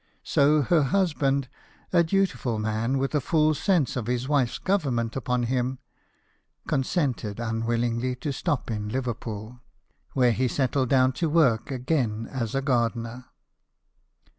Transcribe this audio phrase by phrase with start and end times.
[0.23, 1.47] So her husband,
[1.93, 5.77] a dutiful man with a full sense of his wife's government upon him,
[6.67, 9.59] consented unwillingly to stop in Liverpool,
[10.13, 13.25] where he settled down to work again as a gar dener.